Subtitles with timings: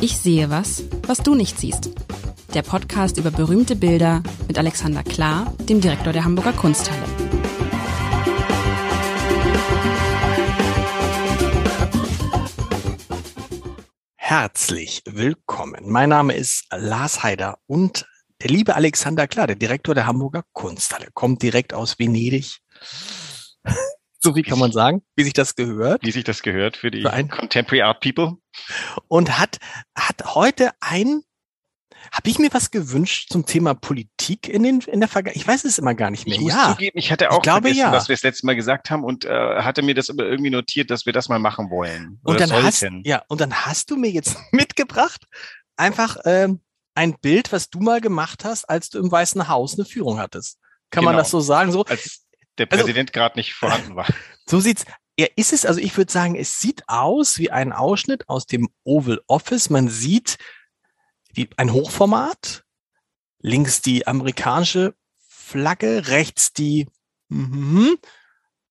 [0.00, 1.90] Ich sehe was, was du nicht siehst.
[2.54, 7.02] Der Podcast über berühmte Bilder mit Alexander Klar, dem Direktor der Hamburger Kunsthalle.
[14.16, 15.82] Herzlich willkommen.
[15.90, 18.06] Mein Name ist Lars Heider und
[18.42, 22.60] der liebe Alexander Klar, der Direktor der Hamburger Kunsthalle, kommt direkt aus Venedig.
[24.22, 26.04] So viel kann man sagen, wie sich das gehört.
[26.04, 28.36] Wie sich das gehört für die für Contemporary Art People.
[29.08, 29.58] Und hat,
[29.96, 31.22] hat heute ein
[32.12, 35.40] habe ich mir was gewünscht zum Thema Politik in, den, in der Vergangenheit?
[35.40, 36.36] Ich weiß es immer gar nicht mehr.
[36.36, 36.72] Ich muss ja.
[36.72, 37.92] zugeben, ich hatte auch ich glaube, vergessen, ja.
[37.92, 40.90] was wir das letzte Mal gesagt haben und äh, hatte mir das aber irgendwie notiert,
[40.90, 42.18] dass wir das mal machen wollen.
[42.24, 45.26] Und dann, hast, ja, und dann hast du mir jetzt mitgebracht
[45.76, 46.60] einfach ähm,
[46.94, 50.58] ein Bild, was du mal gemacht hast, als du im Weißen Haus eine Führung hattest.
[50.90, 51.12] Kann genau.
[51.12, 51.70] man das so sagen?
[51.70, 52.26] So, als
[52.60, 54.06] der also Präsident also, gerade nicht vorhanden war.
[54.46, 54.84] So sieht's.
[55.16, 58.68] Ja, ist es, also ich würde sagen, es sieht aus wie ein Ausschnitt aus dem
[58.82, 59.70] Oval Office.
[59.70, 60.38] Man sieht
[61.36, 62.64] die, ein Hochformat,
[63.40, 64.94] links die amerikanische
[65.28, 66.88] Flagge, rechts die
[67.28, 67.90] mm,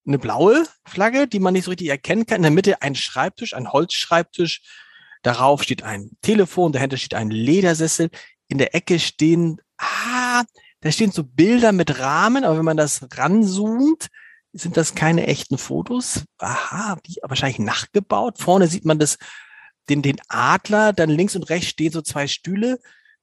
[0.05, 2.37] eine blaue Flagge, die man nicht so richtig erkennen kann.
[2.37, 4.61] In der Mitte ein Schreibtisch, ein Holzschreibtisch.
[5.21, 8.09] Darauf steht ein Telefon, dahinter steht ein Ledersessel.
[8.47, 10.43] In der Ecke stehen, ah,
[10.81, 14.07] da stehen so Bilder mit Rahmen, aber wenn man das ranzoomt,
[14.53, 16.23] sind das keine echten Fotos.
[16.37, 18.39] Aha, wie, wahrscheinlich nachgebaut.
[18.39, 19.17] Vorne sieht man das
[19.89, 22.79] den, den Adler, dann links und rechts stehen so zwei Stühle,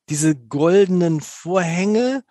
[0.09, 2.23] diese goldenen Vorhänge,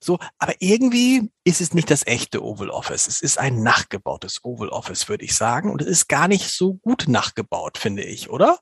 [0.00, 3.08] so, aber irgendwie ist es nicht das echte Oval Office.
[3.08, 5.72] Es ist ein nachgebautes Oval Office, würde ich sagen.
[5.72, 8.58] Und es ist gar nicht so gut nachgebaut, finde ich, oder?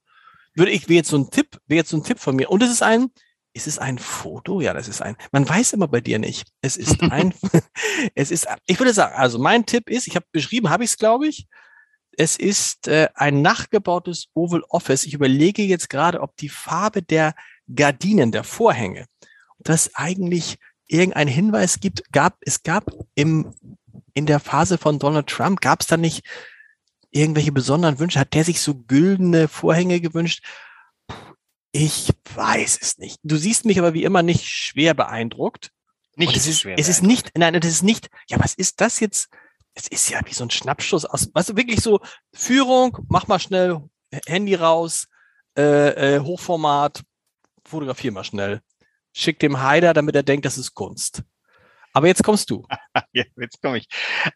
[0.55, 2.51] Würde ich, wäre jetzt so ein Tipp, wäre jetzt so ein Tipp von mir.
[2.51, 3.11] Und es ist ein,
[3.57, 4.61] ist es ein Foto?
[4.61, 6.47] Ja, das ist ein, man weiß immer bei dir nicht.
[6.61, 7.35] Es ist ein,
[8.15, 10.99] es ist, ich würde sagen, also mein Tipp ist, ich habe beschrieben, habe ich es,
[10.99, 11.49] glaube ich,
[12.19, 15.05] es ist äh, ein nachgebautes Oval Office.
[15.05, 17.35] Ich überlege jetzt gerade, ob die Farbe der
[17.75, 19.07] Gardinen, der Vorhänge,
[19.59, 22.13] das eigentlich irgendeinen Hinweis gibt.
[22.13, 23.55] Gab es gab im
[24.15, 26.25] in der Phase von Donald Trump gab es da nicht
[27.11, 28.19] irgendwelche besonderen Wünsche?
[28.19, 30.43] Hat der sich so güldene Vorhänge gewünscht?
[31.77, 33.19] Ich weiß es nicht.
[33.23, 35.71] Du siehst mich aber wie immer nicht schwer beeindruckt.
[36.17, 36.79] Nicht es ist, schwer.
[36.79, 39.29] Es ist nicht, nein, das ist nicht, ja, was ist das jetzt?
[39.77, 42.01] es ist ja wie so ein Schnappschuss aus, weißt du, wirklich so
[42.33, 43.83] Führung, mach mal schnell
[44.27, 45.07] Handy raus,
[45.57, 47.03] äh, äh, Hochformat,
[47.65, 48.63] fotografier mal schnell.
[49.13, 51.23] Schick dem Heider, damit er denkt, das ist Kunst.
[51.97, 52.63] Aber jetzt kommst du.
[53.15, 53.89] jetzt komme ich.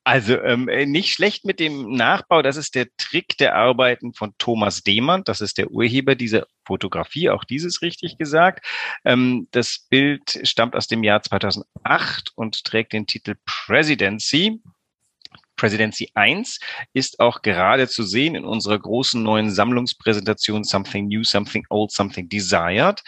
[0.03, 2.41] Also ähm, äh, nicht schlecht mit dem Nachbau.
[2.41, 5.29] Das ist der Trick der Arbeiten von Thomas Demand.
[5.29, 7.29] Das ist der Urheber dieser Fotografie.
[7.29, 8.67] Auch dieses richtig gesagt.
[9.05, 14.63] Ähm, das Bild stammt aus dem Jahr 2008 und trägt den Titel Presidency.
[15.61, 16.59] Presidency 1
[16.95, 22.31] ist auch gerade zu sehen in unserer großen neuen Sammlungspräsentation Something New, Something Old, Something
[22.31, 23.03] Desired.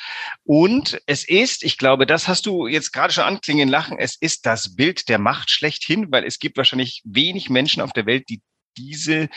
[0.45, 4.45] Und es ist, ich glaube, das hast du jetzt gerade schon anklingen lachen, es ist
[4.45, 8.43] das Bild der Macht schlechthin, weil es gibt wahrscheinlich wenig Menschen auf der Welt, die
[8.77, 9.31] diese,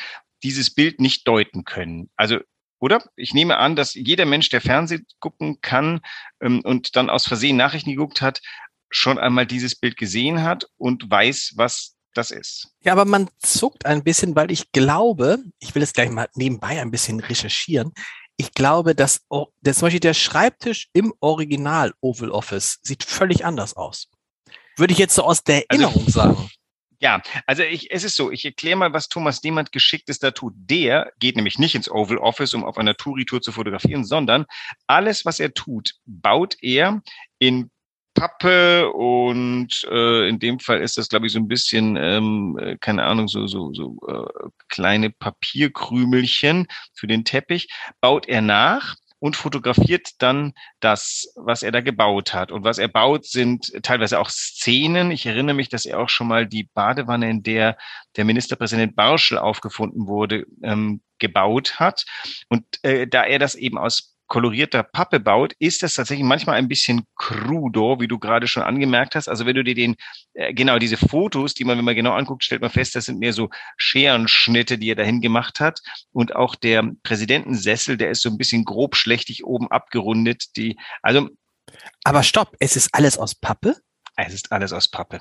[0.43, 2.09] dieses Bild nicht deuten können.
[2.17, 2.39] Also
[2.81, 3.01] oder?
[3.15, 6.01] Ich nehme an, dass jeder Mensch, der Fernsehen gucken kann
[6.41, 8.41] ähm, und dann aus Versehen Nachrichten geguckt hat,
[8.89, 12.69] schon einmal dieses Bild gesehen hat und weiß, was das ist.
[12.81, 16.81] Ja, aber man zuckt ein bisschen, weil ich glaube, ich will es gleich mal nebenbei
[16.81, 17.93] ein bisschen recherchieren.
[18.37, 19.21] Ich glaube, dass,
[19.61, 24.09] dass zum Beispiel der Schreibtisch im Original Oval Office sieht völlig anders aus.
[24.77, 26.49] Würde ich jetzt so aus der also Erinnerung also, sagen.
[26.99, 30.53] Ja, also ich, es ist so, ich erkläre mal, was Thomas Demand geschicktes da tut.
[30.55, 34.45] Der geht nämlich nicht ins Oval Office, um auf einer Touri-Tour zu fotografieren, sondern
[34.87, 37.01] alles, was er tut, baut er
[37.39, 37.69] in
[38.15, 42.77] Pappe und äh, in dem Fall ist das, glaube ich, so ein bisschen, ähm, äh,
[42.77, 47.67] keine Ahnung, so, so, so äh, kleine Papierkrümelchen für den Teppich,
[48.01, 52.51] baut er nach und fotografiert dann das, was er da gebaut hat.
[52.51, 55.11] Und was er baut, sind teilweise auch Szenen.
[55.11, 57.77] Ich erinnere mich, dass er auch schon mal die Badewanne, in der
[58.17, 62.05] der Ministerpräsident Barschel aufgefunden wurde, ähm, gebaut hat.
[62.49, 66.68] Und äh, da er das eben aus kolorierter Pappe baut, ist das tatsächlich manchmal ein
[66.68, 69.27] bisschen crudo, wie du gerade schon angemerkt hast.
[69.27, 69.95] Also wenn du dir den,
[70.33, 73.19] äh, genau diese Fotos, die man, wenn man genau anguckt, stellt man fest, das sind
[73.19, 75.81] mehr so Scherenschnitte, die er dahin gemacht hat.
[76.12, 80.56] Und auch der Präsidentensessel, der ist so ein bisschen grob schlechtig oben abgerundet.
[80.57, 81.30] Die, also.
[82.04, 83.75] Aber stopp, es ist alles aus Pappe?
[84.16, 85.19] Es ist alles aus Pappe.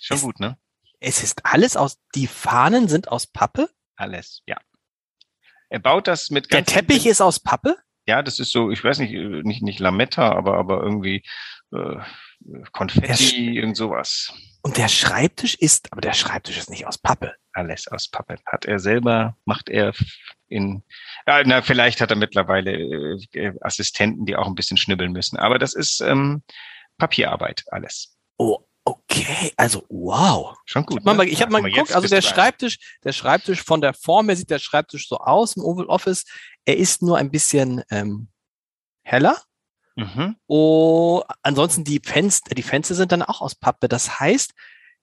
[0.00, 0.58] Schon es, gut, ne?
[1.00, 3.70] Es ist alles aus, die Fahnen sind aus Pappe?
[3.96, 4.58] Alles, ja.
[5.74, 7.76] Er baut das mit ganz Der Teppich ist aus Pappe?
[8.06, 11.24] Ja, das ist so, ich weiß nicht, nicht, nicht Lametta, aber, aber irgendwie,
[11.72, 11.96] äh,
[12.70, 14.32] Konfetti, irgend sowas.
[14.62, 17.34] Und der Schreibtisch ist, aber der Schreibtisch ist nicht aus Pappe.
[17.54, 18.36] Alles aus Pappe.
[18.46, 19.92] Hat er selber, macht er
[20.46, 20.84] in,
[21.26, 22.70] ja, na, vielleicht hat er mittlerweile
[23.32, 25.38] äh, Assistenten, die auch ein bisschen schnibbeln müssen.
[25.38, 26.44] Aber das ist ähm,
[26.98, 28.16] Papierarbeit, alles.
[28.36, 28.64] Oh,
[29.20, 29.52] okay.
[29.56, 30.56] Also, wow.
[30.64, 31.00] Schon gut.
[31.00, 31.16] Ich habe ne?
[31.16, 34.50] mal, ich hab mal geguckt, also der Schreibtisch, der Schreibtisch von der Form her sieht
[34.50, 36.24] der Schreibtisch so aus im Oval Office.
[36.64, 38.28] Er ist nur ein bisschen ähm,
[39.02, 39.36] heller.
[39.96, 40.36] Mhm.
[40.46, 43.88] Oh, ansonsten die Fenster, die Fenster sind dann auch aus Pappe.
[43.88, 44.52] Das heißt,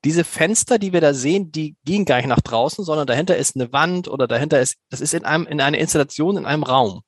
[0.03, 3.55] diese Fenster, die wir da sehen, die gehen gar nicht nach draußen, sondern dahinter ist
[3.55, 7.03] eine Wand oder dahinter ist, das ist in einem, in einer Installation in einem Raum.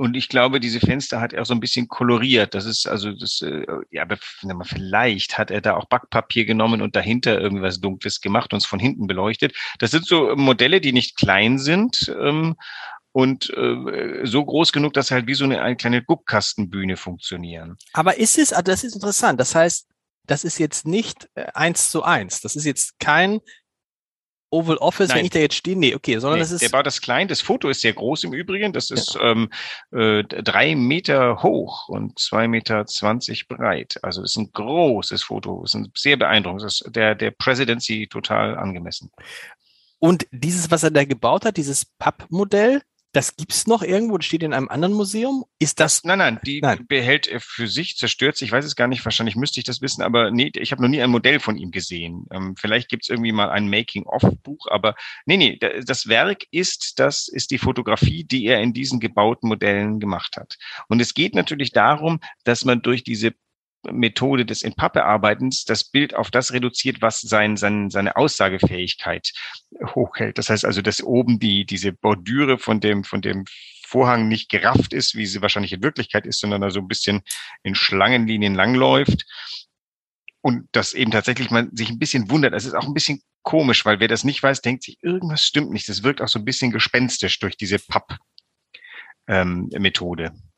[0.00, 2.54] Und ich glaube, diese Fenster hat er so ein bisschen koloriert.
[2.54, 4.16] Das ist also das, äh, ja, aber
[4.64, 8.78] vielleicht hat er da auch Backpapier genommen und dahinter irgendwas Dunkles gemacht und es von
[8.78, 9.54] hinten beleuchtet.
[9.78, 12.56] Das sind so Modelle, die nicht klein sind ähm,
[13.12, 17.76] und äh, so groß genug, dass sie halt wie so eine, eine kleine Guckkastenbühne funktionieren.
[17.92, 19.38] Aber ist es, also das ist interessant.
[19.38, 19.86] Das heißt,
[20.24, 22.40] das ist jetzt nicht äh, eins zu eins.
[22.40, 23.40] Das ist jetzt kein
[24.50, 25.18] Oval Office, Nein.
[25.18, 26.62] wenn ich da jetzt stehe, nee, okay, sondern nee, das ist.
[26.62, 28.72] Der war das klein, das Foto ist sehr groß im Übrigen.
[28.72, 29.30] Das ist ja.
[29.30, 29.48] ähm,
[29.92, 33.98] äh, drei Meter hoch und zwei Meter zwanzig breit.
[34.02, 36.62] Also ist ein großes Foto, das ist ein sehr beeindruckend.
[36.62, 39.10] Das ist der, der Presidency total angemessen.
[39.98, 42.82] Und dieses, was er da gebaut hat, dieses Pappmodell,
[43.12, 45.44] das gibt's noch irgendwo, das steht in einem anderen Museum.
[45.58, 46.04] Ist das?
[46.04, 46.86] Nein, nein, die nein.
[46.86, 48.48] behält er für sich, zerstört sich.
[48.48, 50.88] Ich weiß es gar nicht, wahrscheinlich müsste ich das wissen, aber nee, ich habe noch
[50.88, 52.26] nie ein Modell von ihm gesehen.
[52.30, 54.94] Ähm, vielleicht gibt's irgendwie mal ein Making-of-Buch, aber
[55.26, 59.98] nee, nee, das Werk ist, das ist die Fotografie, die er in diesen gebauten Modellen
[59.98, 60.56] gemacht hat.
[60.88, 63.32] Und es geht natürlich darum, dass man durch diese
[63.84, 69.32] Methode des in Pappe Arbeitens das Bild auf das reduziert, was sein, sein, seine Aussagefähigkeit
[69.94, 70.38] hochhält.
[70.38, 73.44] Das heißt also, dass oben die, diese Bordüre von dem, von dem
[73.86, 77.22] Vorhang nicht gerafft ist, wie sie wahrscheinlich in Wirklichkeit ist, sondern da so ein bisschen
[77.62, 79.26] in Schlangenlinien langläuft.
[80.42, 82.54] Und dass eben tatsächlich man sich ein bisschen wundert.
[82.54, 85.70] Es ist auch ein bisschen komisch, weil wer das nicht weiß, denkt sich, irgendwas stimmt
[85.70, 85.88] nicht.
[85.88, 87.78] Das wirkt auch so ein bisschen gespenstisch durch diese
[89.26, 90.24] Papp-Methode.
[90.24, 90.49] Ähm,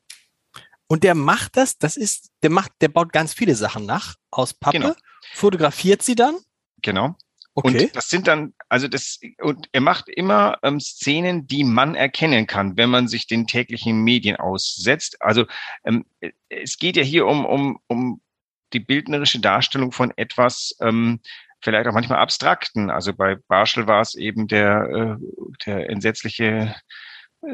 [0.93, 4.53] und der macht das, das ist, der macht, der baut ganz viele Sachen nach aus
[4.53, 4.93] Pappe, genau.
[5.33, 6.35] fotografiert sie dann.
[6.83, 7.15] Genau.
[7.55, 7.85] Okay.
[7.85, 12.45] Und das sind dann, also das, und er macht immer ähm, Szenen, die man erkennen
[12.45, 15.19] kann, wenn man sich den täglichen Medien aussetzt.
[15.19, 15.47] Also
[15.83, 16.05] ähm,
[16.49, 18.21] es geht ja hier um, um, um
[18.73, 21.21] die bildnerische Darstellung von etwas, ähm,
[21.59, 22.91] vielleicht auch manchmal abstrakten.
[22.91, 26.75] Also bei Barschel war es eben der, äh, der entsetzliche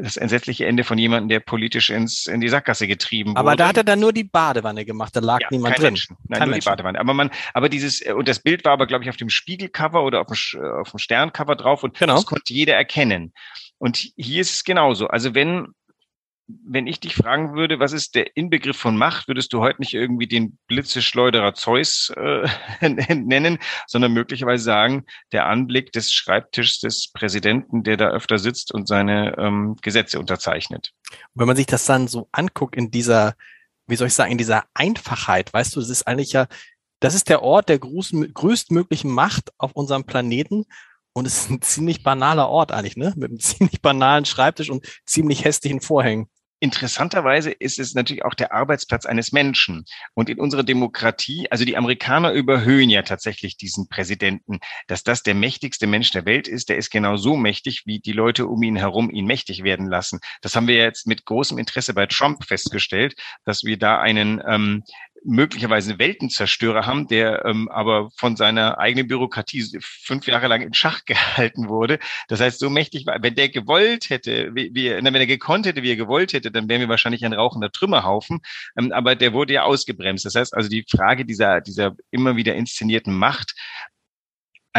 [0.02, 3.40] das entsetzliche Ende von jemandem, der politisch ins, in die Sackgasse getrieben wurde.
[3.40, 5.86] Aber da hat er dann nur die Badewanne gemacht, da lag ja, niemand drin.
[5.86, 6.18] Menschen.
[6.28, 6.66] Nein, kein nur Menschen.
[6.66, 7.00] die Badewanne.
[7.00, 10.22] Aber man, aber dieses, und das Bild war aber, glaube ich, auf dem Spiegelcover oder
[10.22, 12.16] auf dem, auf dem Sterncover drauf und genau.
[12.16, 13.34] das konnte jeder erkennen.
[13.78, 15.08] Und hier ist es genauso.
[15.08, 15.70] Also wenn,
[16.66, 19.94] wenn ich dich fragen würde, was ist der Inbegriff von Macht, würdest du heute nicht
[19.94, 22.48] irgendwie den Blitzeschleuderer Zeus äh,
[22.90, 28.88] nennen, sondern möglicherweise sagen, der Anblick des Schreibtischs des Präsidenten, der da öfter sitzt und
[28.88, 30.92] seine ähm, Gesetze unterzeichnet.
[31.36, 33.36] wenn man sich das dann so anguckt in dieser,
[33.88, 36.48] wie soll ich sagen, in dieser Einfachheit, weißt du, das ist eigentlich ja,
[37.00, 40.66] das ist der Ort der größten, größtmöglichen Macht auf unserem Planeten
[41.14, 43.14] und es ist ein ziemlich banaler Ort eigentlich, ne?
[43.16, 46.28] Mit einem ziemlich banalen Schreibtisch und ziemlich hässlichen Vorhängen.
[46.62, 49.86] Interessanterweise ist es natürlich auch der Arbeitsplatz eines Menschen.
[50.14, 55.36] Und in unserer Demokratie, also die Amerikaner überhöhen ja tatsächlich diesen Präsidenten, dass das der
[55.36, 56.70] mächtigste Mensch der Welt ist.
[56.70, 60.20] Der ist genau so mächtig, wie die Leute um ihn herum ihn mächtig werden lassen.
[60.42, 64.84] Das haben wir jetzt mit großem Interesse bei Trump festgestellt, dass wir da einen ähm,
[65.24, 71.06] möglicherweise Weltenzerstörer haben, der ähm, aber von seiner eigenen Bürokratie fünf Jahre lang in Schach
[71.06, 72.00] gehalten wurde.
[72.28, 75.84] Das heißt, so mächtig war, wenn der gewollt hätte, wie, wie, wenn er gekonnt hätte,
[75.84, 78.40] wie er gewollt hätte, dann wären wir wahrscheinlich ein rauchender Trümmerhaufen.
[78.78, 80.26] Ähm, aber der wurde ja ausgebremst.
[80.26, 83.56] Das heißt also, die Frage dieser, dieser immer wieder inszenierten Macht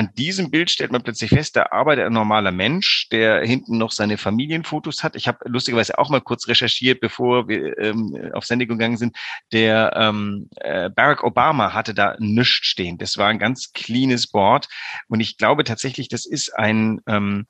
[0.00, 3.92] an diesem Bild stellt man plötzlich fest, da arbeitet ein normaler Mensch, der hinten noch
[3.92, 5.14] seine Familienfotos hat.
[5.14, 9.14] Ich habe lustigerweise auch mal kurz recherchiert, bevor wir ähm, auf Sendung gegangen sind.
[9.52, 12.97] Der ähm, äh, Barack Obama hatte da nichts stehen.
[12.97, 14.69] Das war ein ganz cleanes Board.
[15.09, 17.47] Und ich glaube tatsächlich, das ist ein ähm,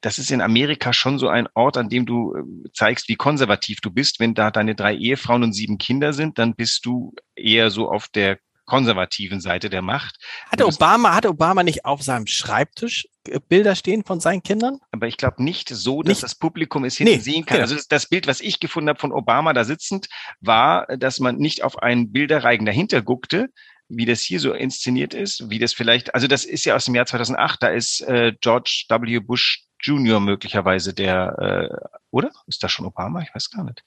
[0.00, 3.82] das ist in Amerika schon so ein Ort, an dem du äh, zeigst, wie konservativ
[3.82, 4.20] du bist.
[4.20, 8.08] Wenn da deine drei Ehefrauen und sieben Kinder sind, dann bist du eher so auf
[8.08, 10.16] der konservativen Seite der Macht.
[10.50, 14.78] Hatte Obama, hatte Obama nicht auf seinem Schreibtisch äh, Bilder stehen von seinen Kindern?
[14.90, 16.22] Aber ich glaube nicht so, dass nicht?
[16.22, 17.58] das Publikum es hinten nee, sehen kann.
[17.58, 17.70] Genau.
[17.70, 20.08] Also das Bild, was ich gefunden habe von Obama da sitzend,
[20.40, 23.48] war, dass man nicht auf einen Bilderreigen dahinter guckte,
[23.88, 26.94] wie das hier so inszeniert ist, wie das vielleicht, also das ist ja aus dem
[26.94, 29.18] Jahr 2008, da ist äh, George W.
[29.20, 32.30] Bush Junior möglicherweise der, äh, oder?
[32.46, 33.20] Ist das schon Obama?
[33.20, 33.82] Ich weiß gar nicht.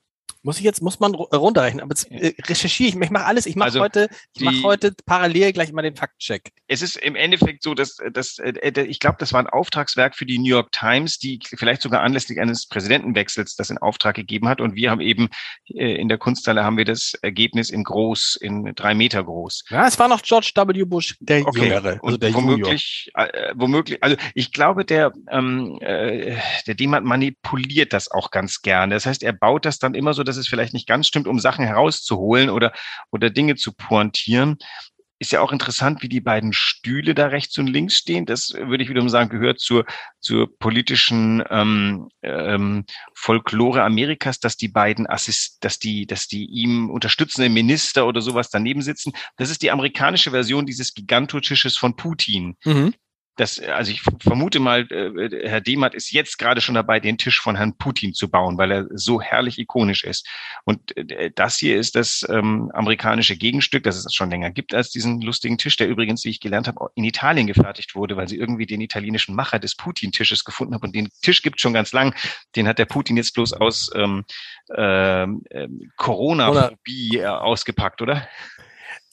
[0.47, 3.57] Muss ich jetzt, muss man runterrechnen, aber jetzt, äh, recherchiere ich, ich mache alles, ich
[3.57, 6.53] mache also heute, ich mache heute parallel gleich mal den Faktcheck.
[6.67, 10.25] Es ist im Endeffekt so, dass, dass äh, ich glaube, das war ein Auftragswerk für
[10.25, 14.61] die New York Times, die vielleicht sogar anlässlich eines Präsidentenwechsels das in Auftrag gegeben hat.
[14.61, 15.27] Und wir haben eben
[15.67, 19.65] äh, in der Kunsthalle haben wir das Ergebnis in groß, in drei Meter groß.
[19.69, 20.85] Ja, es war noch George W.
[20.85, 21.63] Bush, der okay.
[21.63, 26.37] Jüngere, also der womöglich, äh, womöglich, also ich glaube, der, ähm, äh,
[26.67, 28.95] der Demand manipuliert das auch ganz gerne.
[28.95, 31.27] Das heißt, er baut das dann immer so, dass dass es vielleicht nicht ganz stimmt,
[31.27, 32.71] um Sachen herauszuholen oder,
[33.11, 34.57] oder Dinge zu pointieren.
[35.19, 38.27] Ist ja auch interessant, wie die beiden Stühle da rechts und links stehen.
[38.27, 39.83] Das würde ich wiederum sagen, gehört zur,
[40.19, 46.91] zur politischen ähm, ähm, Folklore Amerikas, dass die beiden Assist, dass die, dass die ihm
[46.91, 49.11] unterstützenden Minister oder sowas daneben sitzen.
[49.37, 52.55] Das ist die amerikanische Version dieses Gigantotisches von Putin.
[52.63, 52.93] Mhm
[53.37, 57.39] das, also ich vermute mal, äh, Herr Demert ist jetzt gerade schon dabei, den Tisch
[57.39, 60.27] von Herrn Putin zu bauen, weil er so herrlich ikonisch ist.
[60.65, 64.89] Und äh, das hier ist das ähm, amerikanische Gegenstück, das es schon länger gibt als
[64.89, 68.37] diesen lustigen Tisch, der übrigens, wie ich gelernt habe, in Italien gefertigt wurde, weil sie
[68.37, 70.83] irgendwie den italienischen Macher des Putin-Tisches gefunden haben.
[70.83, 72.15] Und den Tisch gibt schon ganz lang.
[72.55, 74.25] Den hat der Putin jetzt bloß aus ähm,
[74.75, 75.43] ähm,
[75.95, 78.27] Corona-Phobie äh, ausgepackt, oder?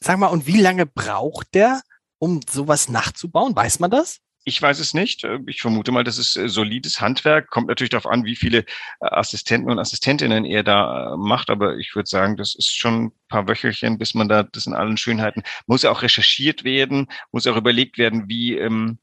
[0.01, 1.83] Sag mal, und wie lange braucht der?
[2.25, 3.55] Um sowas nachzubauen?
[3.55, 4.21] Weiß man das?
[4.47, 5.27] Ich weiß es nicht.
[5.47, 7.51] Ich vermute mal, das ist äh, solides Handwerk.
[7.51, 8.65] Kommt natürlich darauf an, wie viele äh,
[9.01, 11.51] Assistenten und Assistentinnen er da äh, macht.
[11.51, 14.73] Aber ich würde sagen, das ist schon ein paar Wöchelchen, bis man da das in
[14.73, 15.43] allen Schönheiten.
[15.67, 18.57] Muss ja auch recherchiert werden, muss auch überlegt werden, wie.
[18.57, 18.99] Ähm,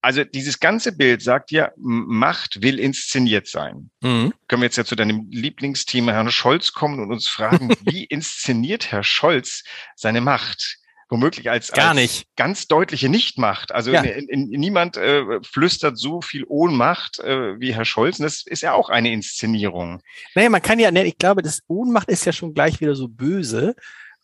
[0.00, 3.90] also dieses ganze Bild sagt ja, Macht will inszeniert sein.
[4.00, 4.32] Mhm.
[4.46, 8.90] Können wir jetzt ja zu deinem Lieblingsthema Herrn Scholz kommen und uns fragen, wie inszeniert
[8.90, 9.64] Herr Scholz
[9.96, 10.78] seine Macht?
[11.08, 12.26] Womöglich als, Gar als nicht.
[12.36, 13.72] ganz deutliche Nichtmacht.
[13.72, 14.02] Also ja.
[14.02, 18.18] in, in, niemand äh, flüstert so viel Ohnmacht äh, wie Herr Scholz.
[18.18, 20.02] Und das ist ja auch eine Inszenierung.
[20.34, 23.08] Naja, man kann ja, ne, ich glaube, das Ohnmacht ist ja schon gleich wieder so
[23.08, 23.74] böse.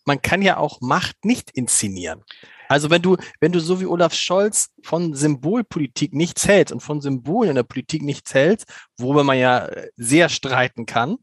[0.05, 2.23] Man kann ja auch Macht nicht inszenieren.
[2.67, 7.01] Also wenn du, wenn du so wie Olaf Scholz von Symbolpolitik nichts hältst und von
[7.01, 8.65] Symbolen in der Politik nichts hältst,
[8.97, 11.17] worüber man ja sehr streiten kann,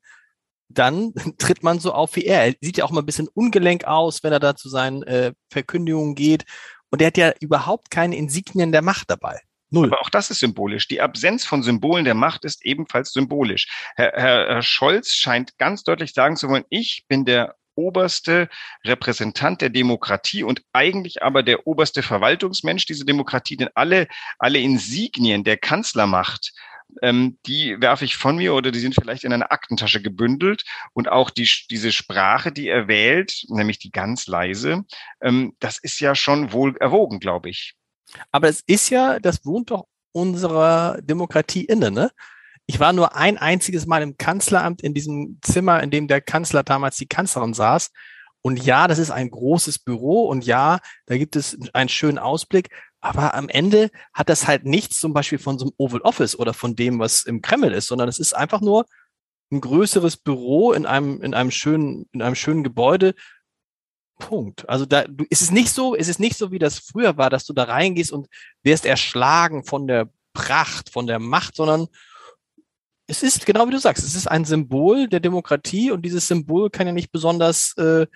[0.79, 2.47] dann tritt man so auf wie er.
[2.47, 5.33] Er sieht ja auch mal ein bisschen ungelenk aus, wenn er da zu seinen äh,
[5.51, 6.45] Verkündigungen geht.
[6.91, 9.41] Und er hat ja überhaupt keine Insignien der Macht dabei.
[9.71, 9.89] Null.
[9.91, 10.87] Aber auch das ist symbolisch.
[10.89, 13.69] Die Absenz von Symbolen der Macht ist ebenfalls symbolisch.
[13.97, 18.51] Herr, Herr, Herr Scholz scheint ganz deutlich sagen zu wollen, ich bin der oberste
[18.85, 25.43] Repräsentant der Demokratie und eigentlich aber der oberste Verwaltungsmensch dieser Demokratie, denn alle, alle Insignien
[25.43, 26.53] der Kanzlermacht
[27.01, 30.65] ähm, die werfe ich von mir oder die sind vielleicht in einer Aktentasche gebündelt.
[30.93, 34.85] Und auch die, diese Sprache, die er wählt, nämlich die ganz leise,
[35.21, 37.75] ähm, das ist ja schon wohl erwogen, glaube ich.
[38.31, 42.11] Aber es ist ja, das wohnt doch unserer Demokratie inne, ne?
[42.67, 46.63] Ich war nur ein einziges Mal im Kanzleramt in diesem Zimmer, in dem der Kanzler
[46.63, 47.91] damals die Kanzlerin saß.
[48.41, 52.71] Und ja, das ist ein großes Büro und ja, da gibt es einen schönen Ausblick.
[53.03, 56.55] Aber am Ende hat das halt nichts zum Beispiel von so einem Oval Office oder
[56.55, 58.87] von dem, was im Kreml ist, sondern es ist einfach nur
[59.51, 63.15] ein größeres Büro in einem, in einem schönen, in einem schönen Gebäude.
[64.21, 64.69] Punkt.
[64.69, 67.29] Also da du, ist es nicht so, ist es nicht so, wie das früher war,
[67.29, 68.29] dass du da reingehst und
[68.63, 71.89] wirst erschlagen von der Pracht, von der Macht, sondern
[73.09, 76.71] es ist genau wie du sagst, es ist ein Symbol der Demokratie und dieses Symbol
[76.71, 78.07] kann ja nicht besonders äh,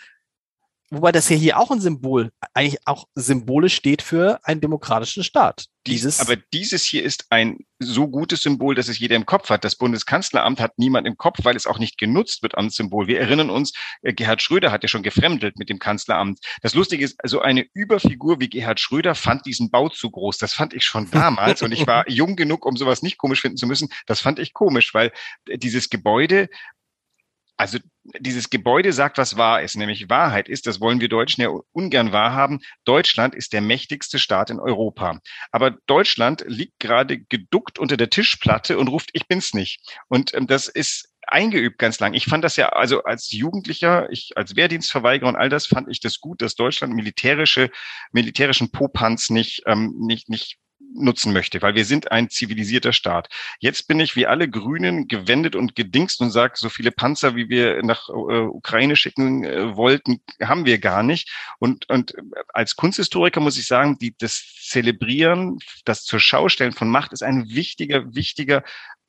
[0.91, 5.67] Wobei das ja hier auch ein Symbol, eigentlich auch symbolisch steht für einen demokratischen Staat.
[5.87, 9.65] Dieses aber dieses hier ist ein so gutes Symbol, dass es jeder im Kopf hat.
[9.65, 13.07] Das Bundeskanzleramt hat niemand im Kopf, weil es auch nicht genutzt wird als Symbol.
[13.07, 16.39] Wir erinnern uns, äh, Gerhard Schröder hat ja schon gefremdelt mit dem Kanzleramt.
[16.63, 20.39] Das Lustige ist, so eine Überfigur wie Gerhard Schröder fand diesen Bau zu groß.
[20.39, 23.57] Das fand ich schon damals und ich war jung genug, um sowas nicht komisch finden
[23.57, 23.89] zu müssen.
[24.07, 25.13] Das fand ich komisch, weil
[25.49, 26.49] dieses Gebäude
[27.57, 27.79] also
[28.21, 32.13] dieses Gebäude sagt, was wahr ist, nämlich Wahrheit ist, das wollen wir Deutschen ja ungern
[32.13, 32.61] wahrhaben.
[32.85, 35.21] Deutschland ist der mächtigste Staat in Europa.
[35.51, 39.81] Aber Deutschland liegt gerade geduckt unter der Tischplatte und ruft, ich bin's nicht.
[40.09, 42.15] Und ähm, das ist eingeübt ganz lang.
[42.15, 46.01] Ich fand das ja, also als Jugendlicher, ich als Wehrdienstverweigerer und all das fand ich
[46.01, 47.71] das gut, dass Deutschland militärische,
[48.13, 50.59] militärischen Popanz nicht, ähm, nicht, nicht
[50.95, 53.29] nutzen möchte, weil wir sind ein zivilisierter Staat.
[53.61, 57.49] Jetzt bin ich wie alle Grünen gewendet und gedingst und sage, so viele Panzer, wie
[57.49, 61.31] wir nach äh, Ukraine schicken äh, wollten, haben wir gar nicht.
[61.59, 62.15] Und, und
[62.53, 67.49] als Kunsthistoriker muss ich sagen, die, das Zelebrieren, das zur Schaustellen von Macht ist ein
[67.49, 68.65] wichtiger, wichtiger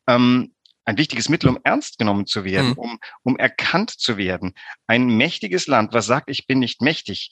[0.07, 0.53] ähm,
[0.87, 2.77] ein wichtiges Mittel, um ernst genommen zu werden, mhm.
[2.77, 4.53] um, um erkannt zu werden.
[4.87, 7.31] Ein mächtiges Land, was sagt, ich bin nicht mächtig,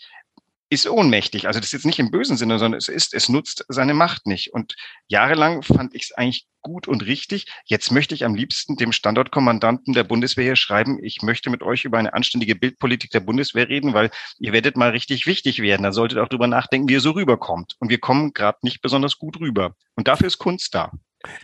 [0.69, 1.47] ist ohnmächtig.
[1.47, 4.25] Also das ist jetzt nicht im bösen Sinne, sondern es ist, es nutzt seine Macht
[4.25, 4.53] nicht.
[4.53, 4.75] Und
[5.07, 7.45] jahrelang fand ich es eigentlich gut und richtig.
[7.65, 11.85] Jetzt möchte ich am liebsten dem Standortkommandanten der Bundeswehr hier schreiben, ich möchte mit euch
[11.85, 15.83] über eine anständige Bildpolitik der Bundeswehr reden, weil ihr werdet mal richtig wichtig werden.
[15.83, 17.75] Da solltet auch drüber nachdenken, wie ihr so rüberkommt.
[17.79, 19.75] Und wir kommen gerade nicht besonders gut rüber.
[19.95, 20.91] Und dafür ist Kunst da.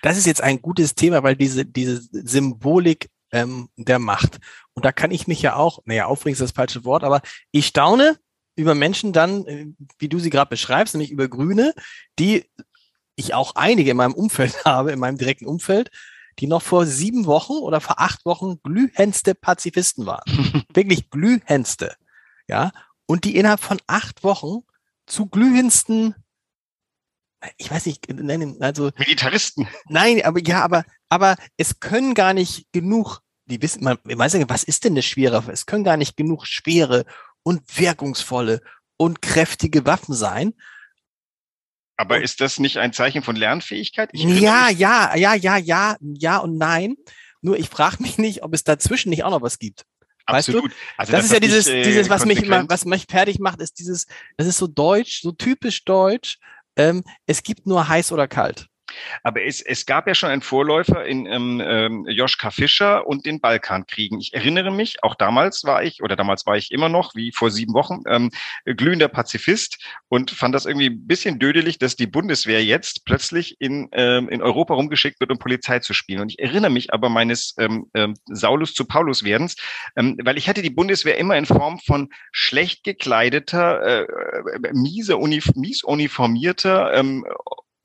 [0.02, 4.40] Das ist jetzt ein gutes Thema, weil diese, diese Symbolik ähm, der Macht.
[4.74, 7.68] Und da kann ich mich ja auch, naja, aufregen ist das falsche Wort, aber ich
[7.68, 8.18] staune,
[8.56, 9.68] über Menschen dann, äh,
[10.00, 11.74] wie du sie gerade beschreibst, nämlich über Grüne,
[12.20, 12.46] die
[13.16, 15.90] ich auch einige in meinem Umfeld habe, in meinem direkten Umfeld,
[16.40, 20.66] die noch vor sieben Wochen oder vor acht Wochen glühendste Pazifisten waren.
[20.74, 21.96] Wirklich glühendste.
[22.48, 22.72] Ja.
[23.06, 24.64] Und die innerhalb von acht Wochen
[25.06, 26.16] zu glühendsten,
[27.58, 28.08] ich weiß nicht,
[28.62, 28.92] also.
[28.98, 29.68] Militaristen.
[29.88, 34.48] Nein, aber ja, aber, aber es können gar nicht genug, die wissen, man weiß ja,
[34.48, 37.06] was ist denn eine schwere, es können gar nicht genug schwere
[37.44, 38.62] und wirkungsvolle
[38.98, 40.54] und kräftige Waffen sein.
[41.98, 44.10] Aber und, ist das nicht ein Zeichen von Lernfähigkeit?
[44.14, 46.96] ja, ja, ja, ja, ja, ja und nein.
[47.42, 49.86] Nur ich frage mich nicht, ob es dazwischen nicht auch noch was gibt.
[50.26, 50.64] Absolut.
[50.64, 50.78] Weißt du?
[50.98, 53.40] Also das, das ist ja dieses, nicht, äh, dieses, was mich immer, was mich fertig
[53.40, 54.06] macht, ist dieses,
[54.38, 56.38] das ist so deutsch, so typisch deutsch.
[56.76, 58.68] Ähm, es gibt nur heiß oder kalt.
[59.24, 63.40] Aber es, es gab ja schon einen Vorläufer in ähm, ähm, Joschka Fischer und den
[63.40, 64.20] Balkankriegen.
[64.20, 67.52] Ich erinnere mich, auch damals war ich, oder damals war ich immer noch, wie vor
[67.52, 68.32] sieben Wochen, ähm,
[68.66, 69.78] glühender Pazifist
[70.10, 74.42] und fand das irgendwie ein bisschen dödelig, dass die Bundeswehr jetzt plötzlich in, ähm, in
[74.42, 76.22] Europa rumgeschickt wird, um Polizei zu spielen.
[76.22, 79.56] Und ich erinnere mich aber meines ähm, ähm, Saulus zu Paulus werdens,
[79.96, 85.18] ähm, weil ich hatte die Bundeswehr immer in Form von schlecht gekleideter, äh, äh miese,
[85.18, 87.26] unif mies uniformierter, ähm,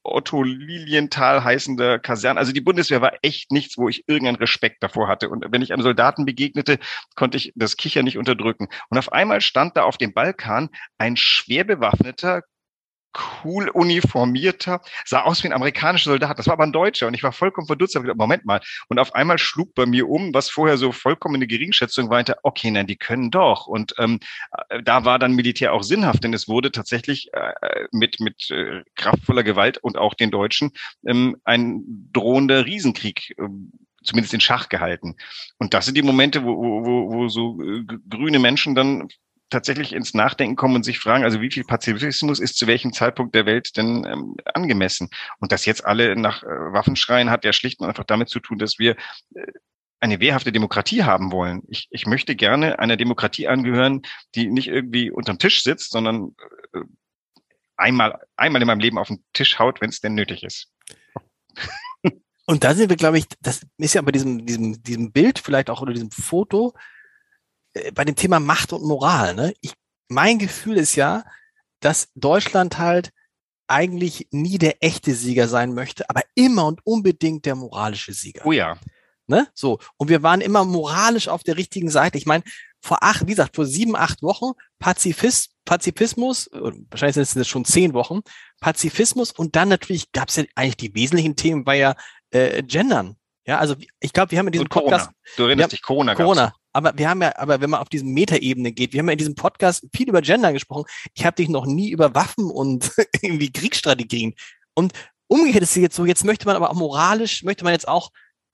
[0.06, 2.38] Otto Lilienthal heißende Kaserne.
[2.38, 5.28] Also die Bundeswehr war echt nichts, wo ich irgendeinen Respekt davor hatte.
[5.28, 6.78] Und wenn ich einem Soldaten begegnete,
[7.14, 8.68] konnte ich das Kicher nicht unterdrücken.
[8.88, 12.42] Und auf einmal stand da auf dem Balkan ein schwer bewaffneter,
[13.44, 16.38] cool uniformierter, sah aus wie ein amerikanischer Soldat.
[16.38, 17.94] Das war aber ein Deutscher und ich war vollkommen verdutzt.
[17.94, 18.61] Gedacht, Moment mal.
[18.88, 22.70] Und auf einmal schlug bei mir um, was vorher so vollkommen eine Geringschätzung war, okay,
[22.70, 23.66] nein, die können doch.
[23.66, 24.20] Und ähm,
[24.68, 27.52] äh, da war dann Militär auch sinnhaft, denn es wurde tatsächlich äh,
[27.92, 30.73] mit, mit äh, kraftvoller Gewalt und auch den Deutschen
[31.06, 31.82] ähm, ein
[32.12, 33.49] drohender Riesenkrieg äh,
[34.06, 35.16] zumindest in Schach gehalten.
[35.58, 39.09] Und das sind die Momente, wo, wo, wo so äh, grüne Menschen dann
[39.50, 43.35] tatsächlich ins Nachdenken kommen und sich fragen, also wie viel Pazifismus ist zu welchem Zeitpunkt
[43.35, 45.09] der Welt denn ähm, angemessen?
[45.38, 48.40] Und dass jetzt alle nach äh, Waffen schreien, hat ja schlicht und einfach damit zu
[48.40, 48.96] tun, dass wir
[49.35, 49.46] äh,
[50.00, 51.62] eine wehrhafte Demokratie haben wollen.
[51.68, 54.02] Ich, ich möchte gerne einer Demokratie angehören,
[54.35, 56.35] die nicht irgendwie unterm Tisch sitzt, sondern
[56.74, 56.80] äh,
[57.76, 60.70] einmal, einmal in meinem Leben auf den Tisch haut, wenn es denn nötig ist.
[62.46, 65.68] Und da sind wir, glaube ich, das ist ja bei diesem, diesem, diesem Bild vielleicht
[65.68, 66.74] auch oder diesem Foto,
[67.94, 69.54] bei dem Thema Macht und Moral, ne?
[69.60, 69.72] Ich,
[70.08, 71.24] mein Gefühl ist ja,
[71.80, 73.12] dass Deutschland halt
[73.68, 78.46] eigentlich nie der echte Sieger sein möchte, aber immer und unbedingt der moralische Sieger.
[78.46, 78.78] Oh ja.
[79.26, 79.48] Ne?
[79.54, 79.80] So.
[79.96, 82.16] Und wir waren immer moralisch auf der richtigen Seite.
[82.16, 82.44] Ich meine,
[82.80, 87.64] vor acht, wie gesagt, vor sieben, acht Wochen Pazifist, Pazifismus, wahrscheinlich sind es jetzt schon
[87.64, 88.20] zehn Wochen,
[88.60, 91.96] Pazifismus und dann natürlich gab es ja eigentlich die wesentlichen Themen, war ja
[92.30, 93.16] äh, Gendern.
[93.46, 95.11] Ja, also ich glaube, wir haben in diesem Podcast.
[95.37, 96.14] Du erinnerst dich, Corona.
[96.14, 96.52] Corona.
[96.72, 99.18] Aber wir haben ja, aber wenn man auf diese Metaebene geht, wir haben ja in
[99.18, 100.85] diesem Podcast viel über Gender gesprochen.
[101.14, 104.35] Ich habe dich noch nie über Waffen und irgendwie Kriegsstrategien.
[104.74, 104.92] Und
[105.28, 108.11] umgekehrt ist es jetzt so, jetzt möchte man aber auch moralisch, möchte man jetzt auch,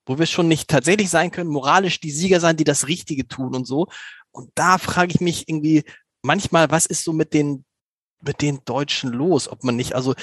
[0.07, 3.55] wo wir schon nicht tatsächlich sein können, moralisch die Sieger sein, die das Richtige tun
[3.55, 3.89] und so.
[4.31, 5.85] Und da frage ich mich irgendwie
[6.23, 7.65] manchmal, was ist so mit den,
[8.21, 9.49] mit den Deutschen los?
[9.49, 10.15] Ob man nicht, also,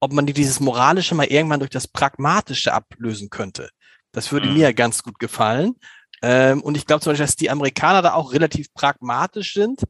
[0.00, 3.70] ob man dieses Moralische mal irgendwann durch das Pragmatische ablösen könnte.
[4.12, 4.54] Das würde mhm.
[4.54, 5.76] mir ganz gut gefallen.
[6.22, 9.82] Ähm, und ich glaube zum Beispiel, dass die Amerikaner da auch relativ pragmatisch sind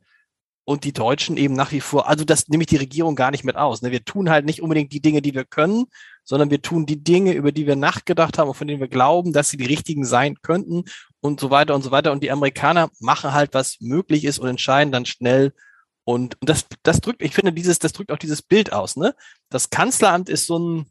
[0.64, 3.42] und die Deutschen eben nach wie vor, also das nehme ich die Regierung gar nicht
[3.42, 3.82] mit aus.
[3.82, 3.90] Ne?
[3.90, 5.86] Wir tun halt nicht unbedingt die Dinge, die wir können,
[6.22, 9.32] sondern wir tun die Dinge, über die wir nachgedacht haben und von denen wir glauben,
[9.32, 10.84] dass sie die richtigen sein könnten
[11.20, 12.12] und so weiter und so weiter.
[12.12, 15.52] Und die Amerikaner machen halt, was möglich ist und entscheiden dann schnell.
[16.04, 18.96] Und, und das, das drückt, ich finde, dieses, das drückt auch dieses Bild aus.
[18.96, 19.14] Ne?
[19.48, 20.86] Das Kanzleramt ist so ein,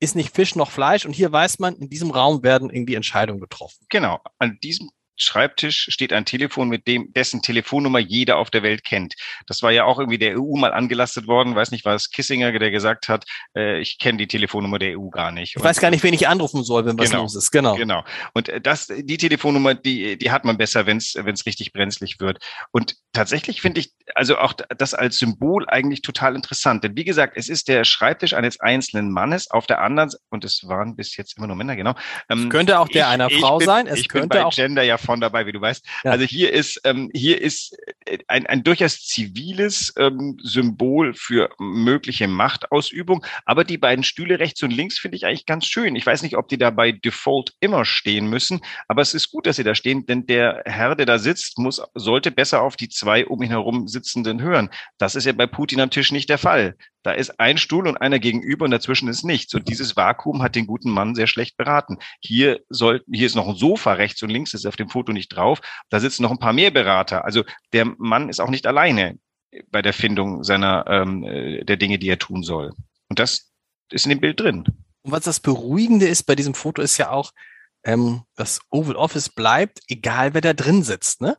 [0.00, 1.06] ist nicht Fisch noch Fleisch.
[1.06, 3.86] Und hier weiß man, in diesem Raum werden irgendwie Entscheidungen getroffen.
[3.90, 4.20] Genau.
[4.38, 4.90] An diesem
[5.22, 9.14] Schreibtisch steht ein Telefon, mit dem dessen Telefonnummer jeder auf der Welt kennt.
[9.46, 11.54] Das war ja auch irgendwie der EU mal angelastet worden.
[11.54, 13.24] Weiß nicht, war es Kissinger, der gesagt hat,
[13.56, 15.56] äh, ich kenne die Telefonnummer der EU gar nicht.
[15.56, 17.50] Ich weiß gar nicht, wen ich anrufen soll, wenn was genau, los ist.
[17.50, 17.76] Genau.
[17.76, 18.04] Genau.
[18.34, 22.38] Und äh, das, die Telefonnummer, die, die hat man besser, wenn es richtig brenzlig wird.
[22.70, 26.84] Und tatsächlich finde ich also auch das als Symbol eigentlich total interessant.
[26.84, 29.50] Denn wie gesagt, es ist der Schreibtisch eines einzelnen Mannes.
[29.50, 31.94] Auf der anderen und es waren bis jetzt immer nur Männer, genau.
[32.28, 33.86] Ähm, es könnte auch der ich, einer Frau bin, sein.
[33.86, 35.84] Es könnte auch Gender ja davon dabei, wie du weißt.
[36.04, 36.12] Ja.
[36.12, 42.28] Also hier ist, ähm, hier ist äh, ein, ein durchaus ziviles ähm, Symbol für mögliche
[42.28, 43.24] Machtausübung.
[43.44, 45.96] Aber die beiden Stühle rechts und links finde ich eigentlich ganz schön.
[45.96, 49.46] Ich weiß nicht, ob die da bei Default immer stehen müssen, aber es ist gut,
[49.46, 52.88] dass sie da stehen, denn der Herr, der da sitzt, muss, sollte besser auf die
[52.88, 54.70] zwei um ihn herum sitzenden hören.
[54.98, 56.76] Das ist ja bei Putin am Tisch nicht der Fall.
[57.02, 59.54] Da ist ein Stuhl und einer gegenüber und dazwischen ist nichts.
[59.54, 61.96] Und dieses Vakuum hat den guten Mann sehr schlecht beraten.
[62.20, 64.99] Hier soll, hier ist noch ein Sofa rechts und links, das ist auf dem Foto
[65.08, 65.60] nicht drauf.
[65.88, 67.24] Da sitzen noch ein paar mehr Berater.
[67.24, 69.18] Also der Mann ist auch nicht alleine
[69.70, 72.72] bei der Findung seiner, ähm, äh, der Dinge, die er tun soll.
[73.08, 73.50] Und das
[73.90, 74.64] ist in dem Bild drin.
[75.02, 77.32] Und was das Beruhigende ist bei diesem Foto ist ja auch,
[77.82, 81.36] ähm, das Oval Office bleibt, egal wer da drin sitzt, ne?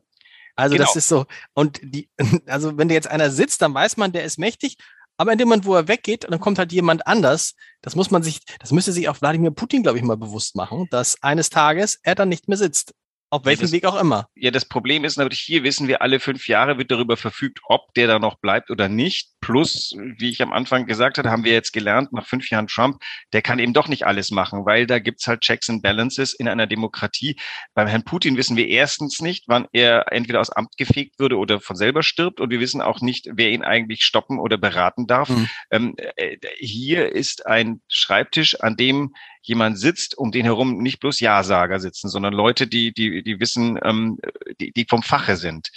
[0.54, 0.86] Also genau.
[0.86, 2.10] das ist so, und die,
[2.46, 4.76] also wenn da jetzt einer sitzt, dann weiß man, der ist mächtig
[5.16, 7.54] aber in dem Moment, wo er weggeht, dann kommt halt jemand anders.
[7.80, 10.88] Das muss man sich, das müsste sich auch Wladimir Putin, glaube ich, mal bewusst machen,
[10.90, 12.94] dass eines Tages er dann nicht mehr sitzt.
[13.32, 14.28] Auf welchem Weg auch immer.
[14.34, 17.94] Ja, das Problem ist natürlich, hier wissen wir, alle fünf Jahre wird darüber verfügt, ob
[17.94, 19.31] der da noch bleibt oder nicht.
[19.42, 23.02] Plus, wie ich am Anfang gesagt hatte, haben wir jetzt gelernt, nach fünf Jahren Trump,
[23.32, 26.46] der kann eben doch nicht alles machen, weil da gibt's halt Checks and Balances in
[26.46, 27.36] einer Demokratie.
[27.74, 31.60] Beim Herrn Putin wissen wir erstens nicht, wann er entweder aus Amt gefegt würde oder
[31.60, 32.40] von selber stirbt.
[32.40, 35.28] Und wir wissen auch nicht, wer ihn eigentlich stoppen oder beraten darf.
[35.28, 35.48] Mhm.
[35.72, 41.18] Ähm, äh, hier ist ein Schreibtisch, an dem jemand sitzt, um den herum nicht bloß
[41.18, 44.18] Ja-Sager sitzen, sondern Leute, die, die, die wissen, ähm,
[44.60, 45.70] die, die vom Fache sind.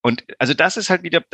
[0.00, 1.24] Und also das ist halt wieder,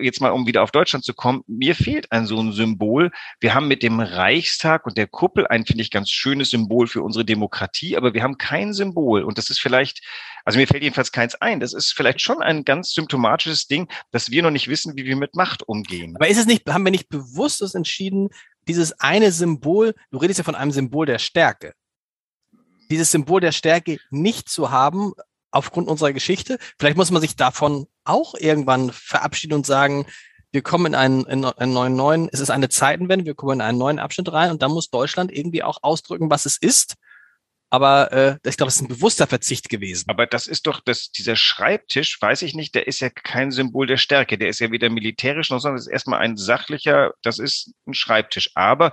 [0.00, 3.12] jetzt mal um wieder auf Deutschland zu kommen, mir fehlt ein so ein Symbol.
[3.40, 7.02] Wir haben mit dem Reichstag und der Kuppel ein, finde ich, ganz schönes Symbol für
[7.02, 9.22] unsere Demokratie, aber wir haben kein Symbol.
[9.22, 10.04] Und das ist vielleicht,
[10.44, 11.60] also mir fällt jedenfalls keins ein.
[11.60, 15.16] Das ist vielleicht schon ein ganz symptomatisches Ding, dass wir noch nicht wissen, wie wir
[15.16, 16.16] mit Macht umgehen.
[16.16, 18.30] Aber ist es nicht, haben wir nicht bewusst entschieden,
[18.66, 21.72] dieses eine Symbol, du redest ja von einem Symbol der Stärke,
[22.90, 25.12] dieses Symbol der Stärke nicht zu haben
[25.50, 26.58] aufgrund unserer Geschichte.
[26.78, 30.06] Vielleicht muss man sich davon auch irgendwann verabschieden und sagen,
[30.50, 33.60] wir kommen in einen, in einen neuen, neuen, es ist eine Zeitenwende, wir kommen in
[33.60, 36.94] einen neuen Abschnitt rein und dann muss Deutschland irgendwie auch ausdrücken, was es ist
[37.70, 40.04] aber äh, ich glaube, es ist ein bewusster Verzicht gewesen.
[40.08, 43.86] Aber das ist doch, das, dieser Schreibtisch, weiß ich nicht, der ist ja kein Symbol
[43.86, 44.38] der Stärke.
[44.38, 48.50] Der ist ja weder militärisch noch, sondern ist erstmal ein sachlicher, das ist ein Schreibtisch.
[48.54, 48.92] Aber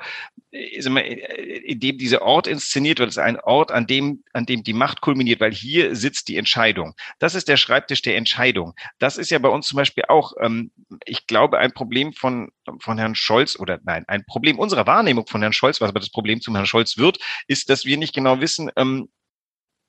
[0.51, 4.63] äh, äh, in dem dieser Ort inszeniert wird, ist ein Ort, an dem, an dem
[4.63, 6.95] die Macht kulminiert, weil hier sitzt die Entscheidung.
[7.19, 8.73] Das ist der Schreibtisch der Entscheidung.
[8.99, 10.71] Das ist ja bei uns zum Beispiel auch, ähm,
[11.05, 15.41] ich glaube, ein Problem von, von Herrn Scholz oder nein, ein Problem unserer Wahrnehmung von
[15.41, 18.41] Herrn Scholz, was aber das Problem zum Herrn Scholz wird, ist, dass wir nicht genau
[18.41, 19.09] wissen, wissen, ähm,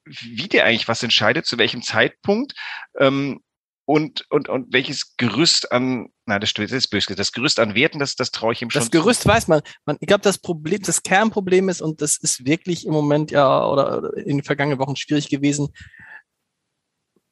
[0.05, 2.55] wie der eigentlich was entscheidet, zu welchem Zeitpunkt
[2.99, 3.41] ähm,
[3.85, 8.17] und, und, und welches Gerüst an, na, das ist böse, das Gerüst an Werten, das,
[8.17, 8.81] das traue ich ihm schon.
[8.81, 9.29] Das Gerüst zu.
[9.29, 9.63] weiß man.
[9.85, 13.67] man ich glaube, das Problem, das Kernproblem ist, und das ist wirklich im Moment ja
[13.67, 15.69] oder in den vergangenen Wochen schwierig gewesen,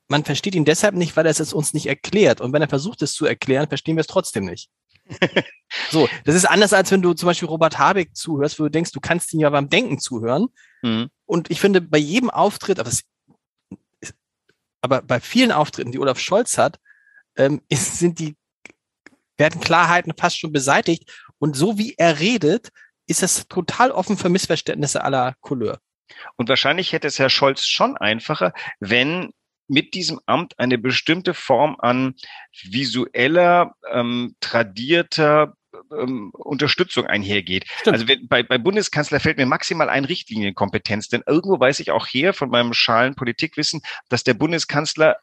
[0.08, 2.40] man versteht ihn deshalb nicht, weil er es uns nicht erklärt.
[2.40, 4.68] Und wenn er versucht, es zu erklären, verstehen wir es trotzdem nicht.
[5.90, 8.92] so, das ist anders, als wenn du zum Beispiel Robert Habeck zuhörst, wo du denkst,
[8.92, 10.48] du kannst ihn ja beim Denken zuhören.
[10.82, 11.10] Mhm.
[11.26, 13.04] Und ich finde, bei jedem Auftritt, aber, es,
[14.80, 16.78] aber bei vielen Auftritten, die Olaf Scholz hat,
[17.36, 18.36] ähm, ist, sind die,
[19.36, 21.10] werden Klarheiten fast schon beseitigt.
[21.38, 22.70] Und so wie er redet,
[23.06, 25.78] ist das total offen für Missverständnisse aller Couleur.
[26.36, 29.32] Und wahrscheinlich hätte es Herr Scholz schon einfacher, wenn
[29.68, 32.14] mit diesem Amt eine bestimmte Form an
[32.62, 35.54] visueller, ähm, tradierter
[35.92, 37.64] ähm, Unterstützung einhergeht.
[37.80, 37.94] Stimmt.
[37.94, 42.06] Also wenn, bei, bei Bundeskanzler fällt mir maximal ein Richtlinienkompetenz, denn irgendwo weiß ich auch
[42.06, 45.16] her von meinem schalen Politikwissen, dass der Bundeskanzler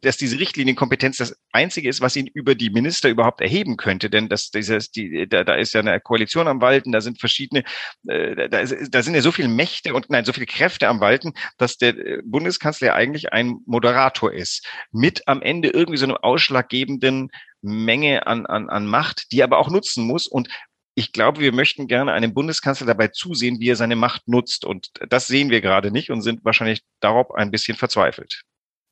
[0.00, 4.28] dass diese Richtlinienkompetenz das einzige ist, was ihn über die Minister überhaupt erheben könnte, denn
[4.28, 7.64] das, dieses, die, da, da ist ja eine Koalition am Walten, da sind verschiedene,
[8.06, 11.32] äh, da, da sind ja so viele Mächte und nein, so viele Kräfte am Walten,
[11.58, 16.16] dass der äh, Bundeskanzler ja eigentlich ein Moderator ist, mit am Ende irgendwie so einem
[16.16, 20.48] ausschlaggebenden Menge an, an, an Macht, die er aber auch nutzen muss und
[20.96, 24.64] ich glaube, wir möchten gerne einem Bundeskanzler dabei zusehen, wie er seine Macht nutzt.
[24.64, 28.44] Und das sehen wir gerade nicht und sind wahrscheinlich darauf ein bisschen verzweifelt.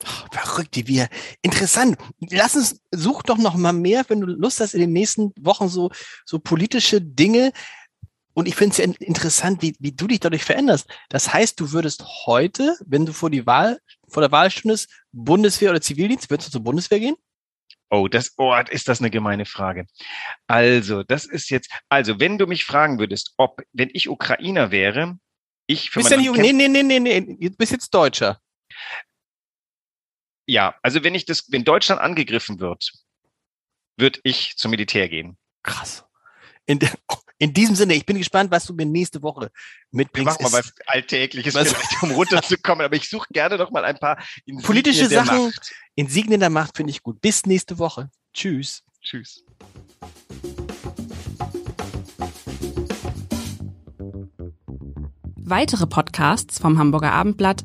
[0.04, 1.08] Oh, verrückt, wie wir.
[1.42, 1.96] Interessant.
[2.30, 5.68] Lass uns, such doch noch mal mehr, wenn du Lust hast, in den nächsten Wochen
[5.68, 5.90] so,
[6.24, 7.52] so politische Dinge.
[8.34, 10.88] Und ich finde es ja interessant, wie, wie du dich dadurch veränderst.
[11.08, 15.70] Das heißt, du würdest heute, wenn du vor die Wahl, vor der Wahl stündest, Bundeswehr
[15.70, 17.16] oder Zivildienst, würdest du zur Bundeswehr gehen?
[17.90, 19.86] Oh, das, oh, ist das eine gemeine Frage.
[20.46, 25.18] Also, das ist jetzt, also, wenn du mich fragen würdest, ob, wenn ich Ukrainer wäre,
[25.66, 28.40] ich für bist ja nicht, nee, nee, nee, nee, nee, du bist jetzt Deutscher.
[30.52, 32.92] Ja, also wenn ich das, wenn Deutschland angegriffen wird,
[33.96, 35.38] würde ich zum Militär gehen.
[35.62, 36.04] Krass.
[36.66, 36.90] In der,
[37.38, 39.50] In diesem Sinne, ich bin gespannt, was du mir nächste Woche
[39.92, 40.38] mitbringst.
[40.38, 42.84] Wir machen mal was Alltägliches, was, um runterzukommen.
[42.84, 45.46] Aber ich suche gerne noch mal ein paar Insignien politische Sachen.
[45.46, 45.72] Macht.
[45.94, 47.22] Insignien der Macht finde ich gut.
[47.22, 48.10] Bis nächste Woche.
[48.34, 48.82] Tschüss.
[49.00, 49.42] Tschüss.
[55.44, 57.64] Weitere Podcasts vom Hamburger Abendblatt